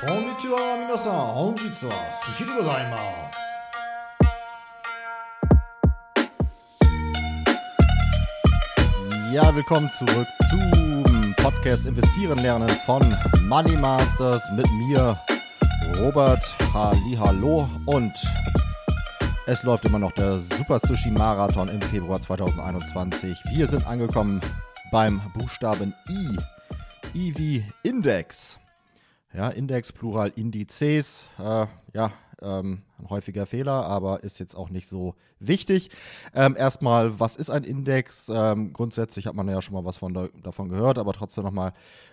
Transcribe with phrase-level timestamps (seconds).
[0.00, 1.92] こんにちは皆さん本日は
[2.26, 3.36] 寿司でございます
[9.32, 13.02] Ja, willkommen zurück zum Podcast Investieren lernen von
[13.48, 15.18] Money Masters mit mir,
[16.00, 16.42] Robert
[16.72, 18.12] Hallo und
[19.46, 23.38] es läuft immer noch der Super Sushi Marathon im Februar 2021.
[23.50, 24.40] Wir sind angekommen
[24.90, 26.36] beim Buchstaben I.
[27.14, 28.58] I wie Index.
[29.33, 31.25] Ja, Index, Plural Indizes.
[31.39, 35.89] Äh, ja, ähm, ein häufiger Fehler, aber ist jetzt auch nicht so wichtig.
[36.33, 38.29] Ähm, erstmal, was ist ein Index?
[38.33, 41.71] Ähm, grundsätzlich hat man ja schon mal was von da, davon gehört, aber trotzdem nochmal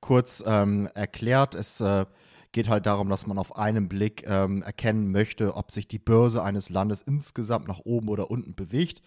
[0.00, 1.56] kurz ähm, erklärt.
[1.56, 2.06] Es äh,
[2.52, 6.44] geht halt darum, dass man auf einen Blick ähm, erkennen möchte, ob sich die Börse
[6.44, 9.02] eines Landes insgesamt nach oben oder unten bewegt.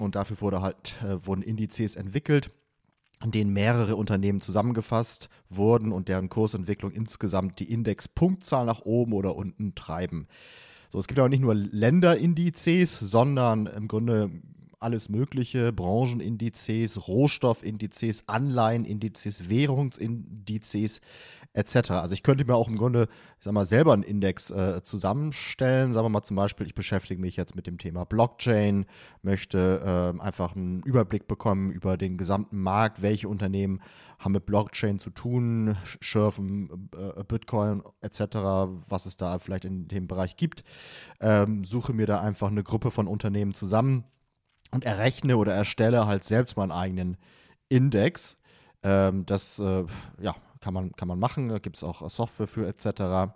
[0.00, 2.50] Und dafür wurde halt, äh, wurden Indizes entwickelt
[3.24, 9.34] in denen mehrere Unternehmen zusammengefasst wurden und deren Kursentwicklung insgesamt die Indexpunktzahl nach oben oder
[9.34, 10.28] unten treiben.
[10.90, 14.30] So, es gibt auch nicht nur Länderindizes, sondern im Grunde
[14.78, 21.00] alles Mögliche, Branchenindizes, Rohstoffindizes, Anleihenindizes, Währungsindizes
[21.54, 21.92] etc.
[21.92, 25.92] Also ich könnte mir auch im Grunde, ich sag mal, selber einen Index äh, zusammenstellen.
[25.92, 28.86] Sagen wir mal zum Beispiel, ich beschäftige mich jetzt mit dem Thema Blockchain,
[29.22, 33.80] möchte äh, einfach einen Überblick bekommen über den gesamten Markt, welche Unternehmen
[34.18, 38.20] haben mit Blockchain zu tun, schürfen äh, Bitcoin etc.,
[38.88, 40.64] was es da vielleicht in dem Bereich gibt.
[41.20, 44.04] Ähm, suche mir da einfach eine Gruppe von Unternehmen zusammen
[44.72, 47.16] und errechne oder erstelle halt selbst meinen eigenen
[47.68, 48.36] Index.
[48.82, 49.84] Ähm, das äh,
[50.20, 50.34] ja,
[50.64, 53.34] kann, man, kann man machen, da gibt es auch Software für etc.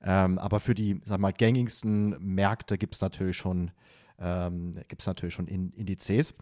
[0.00, 3.72] Ähm, aber für die sag mal, gängigsten Märkte gibt es natürlich schon,
[4.20, 6.34] ähm, gibt's natürlich schon in, Indizes.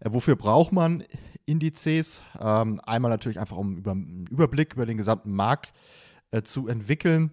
[0.00, 1.04] Äh, wofür braucht man
[1.46, 2.22] Indizes?
[2.40, 5.72] Ähm, einmal natürlich einfach, um über, einen Überblick über den gesamten Markt
[6.32, 7.30] äh, zu entwickeln.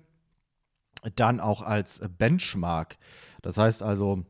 [1.15, 2.97] Dann auch als Benchmark.
[3.41, 4.23] Das heißt also,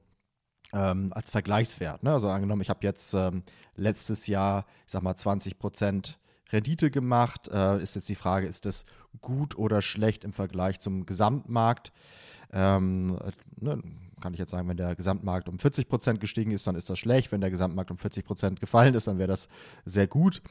[0.74, 2.04] ähm, als Vergleichswert.
[2.04, 2.14] Ne?
[2.14, 3.44] Also angenommen, ich habe jetzt ähm,
[3.75, 6.18] letztes Jahr, ich sag mal, 20 Prozent
[6.51, 7.47] Rendite gemacht.
[7.47, 8.85] Äh, ist jetzt die Frage, ist das
[9.22, 11.91] gut oder schlecht im Vergleich zum Gesamtmarkt?
[12.51, 13.17] Ähm,
[13.57, 13.81] ne,
[14.22, 17.00] kann ich jetzt sagen, wenn der Gesamtmarkt um 40 Prozent gestiegen ist, dann ist das
[17.00, 17.31] schlecht.
[17.31, 19.50] Wenn der Gesamtmarkt um 40 Prozent gefallen ist, dann wäre das
[19.85, 20.41] sehr gut.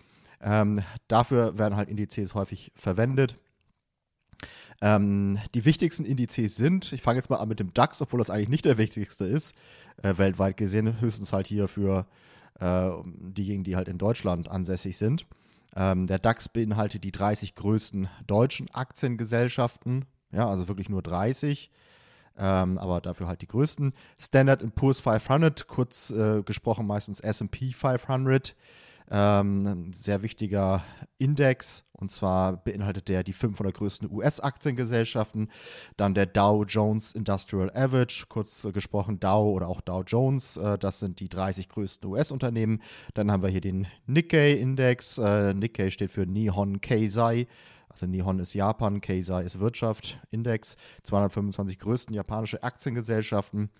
[0.41, 3.37] Ähm, dafür werden halt Indizes häufig verwendet.
[4.82, 8.31] Ähm, die wichtigsten Indizes sind, ich fange jetzt mal an mit dem DAX, obwohl das
[8.31, 9.55] eigentlich nicht der wichtigste ist,
[10.03, 12.06] äh, weltweit gesehen, höchstens halt hier für
[12.61, 15.26] äh, diejenigen, die halt in Deutschland ansässig sind.
[15.77, 21.71] Ähm, der DAX beinhaltet die 30 größten deutschen Aktiengesellschaften, ja, also wirklich nur 30.
[22.37, 23.93] Ähm, aber dafür halt die größten.
[24.19, 28.57] Standard Poor's 500, kurz äh, gesprochen meistens SP 500,
[29.11, 30.83] ähm, ein sehr wichtiger
[31.19, 31.85] Index.
[31.93, 35.51] Und zwar beinhaltet der die 500 größten US-Aktiengesellschaften,
[35.97, 41.01] dann der Dow Jones Industrial Average, kurz gesprochen Dow oder auch Dow Jones, äh, das
[41.01, 42.83] sind die 30 größten US-Unternehmen.
[43.15, 47.47] Dann haben wir hier den Nikkei-Index, äh, Nikkei steht für Nihon Keizai,
[47.89, 53.71] also Nihon ist Japan, Keizai ist Wirtschaft, Index, 225 größten japanische Aktiengesellschaften.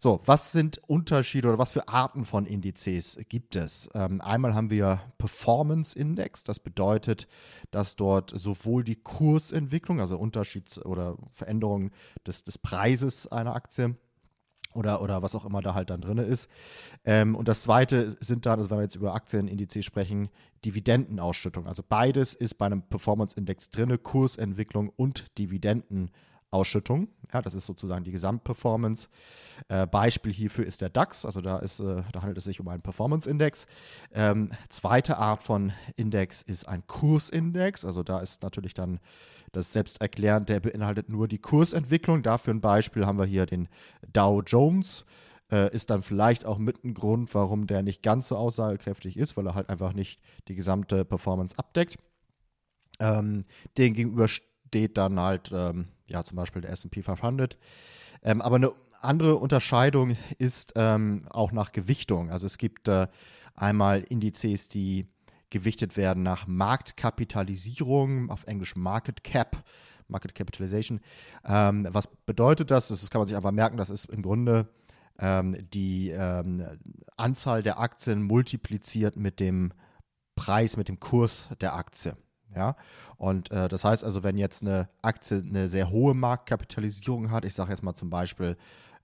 [0.00, 3.88] So, was sind Unterschiede oder was für Arten von Indizes gibt es?
[3.94, 7.26] Ähm, einmal haben wir Performance Index, das bedeutet,
[7.72, 11.90] dass dort sowohl die Kursentwicklung, also Unterschied oder Veränderung
[12.24, 13.96] des, des Preises einer Aktie,
[14.74, 16.48] oder, oder was auch immer da halt dann drin ist.
[17.04, 20.28] Ähm, und das zweite sind dann, also wenn wir jetzt über Aktienindizes sprechen,
[20.64, 21.66] Dividendenausschüttung.
[21.66, 26.10] Also beides ist bei einem Performance-Index drin, Kursentwicklung und Dividenden.
[26.50, 27.08] Ausschüttung.
[27.32, 29.08] Ja, das ist sozusagen die Gesamtperformance.
[29.68, 32.68] Äh, Beispiel hierfür ist der DAX, also da, ist, äh, da handelt es sich um
[32.68, 33.66] einen Performance-Index.
[34.12, 39.00] Ähm, zweite Art von Index ist ein Kursindex, also da ist natürlich dann
[39.52, 42.22] das selbsterklärend, der beinhaltet nur die Kursentwicklung.
[42.22, 43.68] Dafür ein Beispiel haben wir hier den
[44.12, 45.04] Dow Jones.
[45.50, 49.36] Äh, ist dann vielleicht auch mit ein Grund, warum der nicht ganz so aussagekräftig ist,
[49.36, 51.96] weil er halt einfach nicht die gesamte Performance abdeckt.
[53.00, 53.44] Ähm,
[53.78, 54.28] den gegenüber
[54.68, 57.56] steht dann halt ähm, ja zum Beispiel der S&P 500.
[58.22, 62.30] Ähm, aber eine andere Unterscheidung ist ähm, auch nach Gewichtung.
[62.30, 63.06] Also es gibt äh,
[63.54, 65.06] einmal Indizes, die
[65.50, 69.64] gewichtet werden nach Marktkapitalisierung, auf Englisch Market Cap,
[70.08, 71.00] Market Capitalization.
[71.46, 72.88] Ähm, was bedeutet das?
[72.88, 74.68] Das kann man sich einfach merken, das ist im Grunde
[75.18, 76.62] ähm, die ähm,
[77.16, 79.72] Anzahl der Aktien multipliziert mit dem
[80.36, 82.16] Preis, mit dem Kurs der Aktie.
[82.54, 82.76] Ja,
[83.16, 87.54] und äh, das heißt also, wenn jetzt eine Aktie eine sehr hohe Marktkapitalisierung hat, ich
[87.54, 88.56] sage jetzt mal zum Beispiel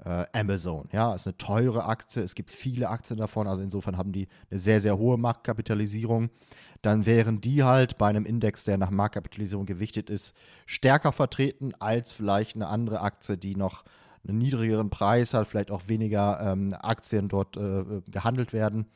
[0.05, 4.13] äh, Amazon, ja, ist eine teure Aktie, es gibt viele Aktien davon, also insofern haben
[4.13, 6.31] die eine sehr, sehr hohe Marktkapitalisierung,
[6.83, 10.35] dann wären die halt bei einem Index, der nach Marktkapitalisierung gewichtet ist,
[10.67, 13.85] stärker vertreten als vielleicht eine andere Aktie, die noch
[14.27, 18.87] einen niedrigeren Preis hat, vielleicht auch weniger ähm, Aktien dort äh, gehandelt werden.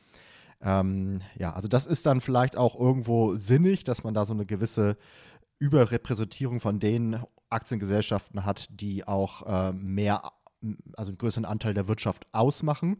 [0.61, 4.45] Ähm, ja, also das ist dann vielleicht auch irgendwo sinnig, dass man da so eine
[4.45, 4.97] gewisse
[5.59, 10.31] Überrepräsentierung von den Aktiengesellschaften hat, die auch äh, mehr,
[10.95, 12.97] also einen größeren Anteil der Wirtschaft ausmachen.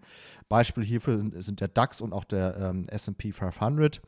[0.48, 4.02] Beispiel hierfür sind, sind der DAX und auch der ähm, SP 500.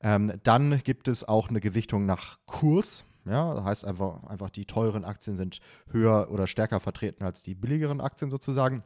[0.00, 3.04] Ähm, dann gibt es auch eine Gewichtung nach Kurs.
[3.24, 5.58] Ja, das heißt einfach, einfach, die teuren Aktien sind
[5.90, 8.82] höher oder stärker vertreten als die billigeren Aktien sozusagen.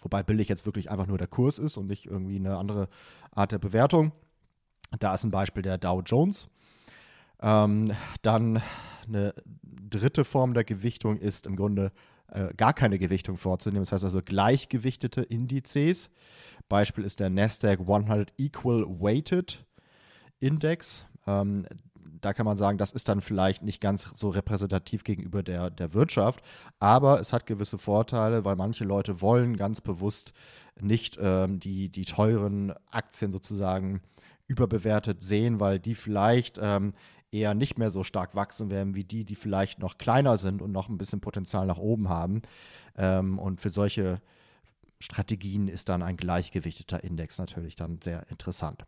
[0.00, 2.88] Wobei billig jetzt wirklich einfach nur der Kurs ist und nicht irgendwie eine andere
[3.30, 4.12] Art der Bewertung.
[4.98, 6.48] Da ist ein Beispiel der Dow Jones.
[7.40, 7.92] Ähm,
[8.22, 8.62] dann
[9.06, 11.92] eine dritte Form der Gewichtung ist im Grunde
[12.28, 13.82] äh, gar keine Gewichtung vorzunehmen.
[13.82, 16.10] Das heißt also gleichgewichtete Indizes.
[16.68, 19.64] Beispiel ist der NASDAQ 100 Equal Weighted
[20.40, 21.06] Index.
[21.26, 21.66] Ähm,
[22.20, 25.94] da kann man sagen, das ist dann vielleicht nicht ganz so repräsentativ gegenüber der, der
[25.94, 26.42] Wirtschaft,
[26.78, 30.32] aber es hat gewisse Vorteile, weil manche Leute wollen ganz bewusst
[30.80, 34.00] nicht ähm, die, die teuren Aktien sozusagen
[34.46, 36.94] überbewertet sehen, weil die vielleicht ähm,
[37.30, 40.72] eher nicht mehr so stark wachsen werden wie die, die vielleicht noch kleiner sind und
[40.72, 42.42] noch ein bisschen Potenzial nach oben haben.
[42.96, 44.20] Ähm, und für solche
[44.98, 48.84] Strategien ist dann ein gleichgewichteter Index natürlich dann sehr interessant.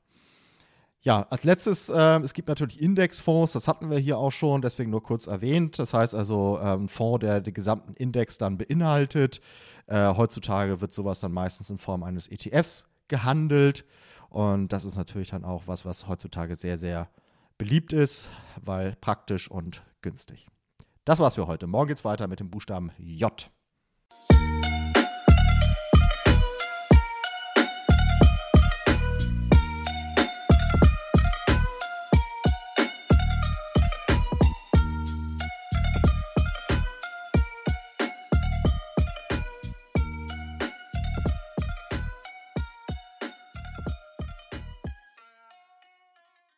[1.03, 4.91] Ja, als letztes, äh, es gibt natürlich Indexfonds, das hatten wir hier auch schon, deswegen
[4.91, 5.79] nur kurz erwähnt.
[5.79, 9.41] Das heißt also ähm, ein Fonds, der den gesamten Index dann beinhaltet.
[9.87, 13.87] Äh, heutzutage wird sowas dann meistens in Form eines ETFs gehandelt.
[14.29, 17.09] Und das ist natürlich dann auch was, was heutzutage sehr, sehr
[17.57, 18.29] beliebt ist,
[18.61, 20.49] weil praktisch und günstig.
[21.07, 21.67] Das war's für heute.
[21.67, 23.51] Morgen geht's weiter mit dem Buchstaben J.